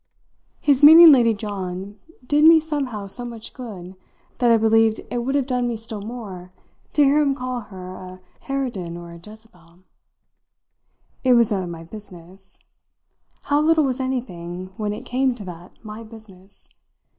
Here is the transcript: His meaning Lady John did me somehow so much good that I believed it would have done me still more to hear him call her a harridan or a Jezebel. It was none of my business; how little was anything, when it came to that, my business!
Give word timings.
His 0.61 0.81
meaning 0.81 1.11
Lady 1.11 1.35
John 1.35 1.99
did 2.25 2.45
me 2.45 2.59
somehow 2.59 3.05
so 3.05 3.23
much 3.23 3.53
good 3.53 3.95
that 4.39 4.49
I 4.49 4.57
believed 4.57 4.99
it 5.11 5.19
would 5.19 5.35
have 5.35 5.45
done 5.45 5.67
me 5.67 5.77
still 5.77 6.01
more 6.01 6.51
to 6.93 7.03
hear 7.03 7.21
him 7.21 7.35
call 7.35 7.59
her 7.59 7.93
a 7.93 8.19
harridan 8.47 8.97
or 8.97 9.11
a 9.11 9.17
Jezebel. 9.19 9.83
It 11.23 11.35
was 11.35 11.51
none 11.51 11.61
of 11.61 11.69
my 11.69 11.83
business; 11.83 12.57
how 13.43 13.61
little 13.61 13.83
was 13.83 13.99
anything, 13.99 14.73
when 14.75 14.91
it 14.91 15.05
came 15.05 15.35
to 15.35 15.45
that, 15.45 15.73
my 15.83 16.01
business! 16.03 16.71